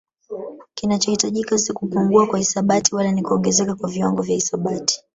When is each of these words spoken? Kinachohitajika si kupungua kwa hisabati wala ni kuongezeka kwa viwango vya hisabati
Kinachohitajika 0.73 1.57
si 1.57 1.73
kupungua 1.73 2.27
kwa 2.27 2.39
hisabati 2.39 2.95
wala 2.95 3.11
ni 3.11 3.21
kuongezeka 3.21 3.75
kwa 3.75 3.89
viwango 3.89 4.21
vya 4.21 4.35
hisabati 4.35 5.01